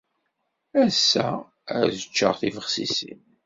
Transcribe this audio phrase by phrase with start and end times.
[0.83, 1.29] Ass-a,
[1.77, 3.21] ad ččeɣ tibexsisin.